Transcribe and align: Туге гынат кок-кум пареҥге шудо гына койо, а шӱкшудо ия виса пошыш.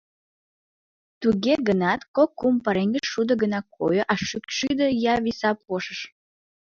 Туге 1.21 1.53
гынат 1.67 2.01
кок-кум 2.15 2.55
пареҥге 2.63 2.99
шудо 3.11 3.33
гына 3.41 3.59
койо, 3.75 4.03
а 4.11 4.15
шӱкшудо 4.27 4.85
ия 4.97 5.15
виса 5.25 5.51
пошыш. 5.65 5.99